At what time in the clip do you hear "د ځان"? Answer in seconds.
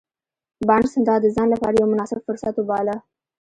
1.21-1.47